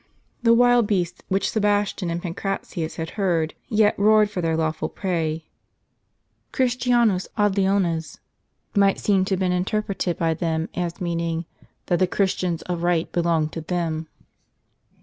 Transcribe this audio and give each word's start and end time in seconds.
The 0.41 0.55
wild 0.55 0.87
beasts, 0.87 1.21
which 1.27 1.51
Sebastian 1.51 2.09
and 2.09 2.23
Pancratius 2.23 2.95
had 2.95 3.11
heard, 3.21 3.53
yet 3.67 3.99
roared 3.99 4.31
for 4.31 4.41
their 4.41 4.57
lawful 4.57 4.89
prey. 4.89 5.45
"Christianos 6.51 7.27
ad 7.37 7.55
leo?ies^' 7.55 8.17
might 8.75 8.97
seem 8.97 9.25
to 9.25 9.33
have 9.35 9.39
been 9.39 9.51
interpreted 9.51 10.17
by 10.17 10.33
them, 10.33 10.69
as 10.73 11.01
meaning" 11.01 11.45
that 11.85 11.99
the 11.99 12.07
Christians 12.07 12.63
of 12.63 12.81
right 12.81 13.11
belonged 13.11 13.51
to 13.51 13.61
them." 13.61 14.07